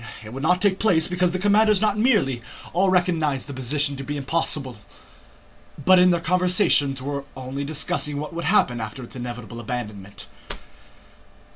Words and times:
It 0.23 0.33
would 0.33 0.41
not 0.41 0.63
take 0.63 0.79
place 0.79 1.07
because 1.07 1.31
the 1.31 1.37
commanders 1.37 1.79
not 1.79 1.95
merely 1.95 2.41
all 2.73 2.89
recognized 2.89 3.45
the 3.47 3.53
position 3.53 3.95
to 3.97 4.03
be 4.03 4.17
impossible, 4.17 4.79
but 5.85 5.99
in 5.99 6.09
their 6.09 6.19
conversations 6.19 7.03
were 7.03 7.23
only 7.37 7.63
discussing 7.63 8.17
what 8.19 8.33
would 8.33 8.45
happen 8.45 8.81
after 8.81 9.03
its 9.03 9.15
inevitable 9.15 9.59
abandonment. 9.59 10.25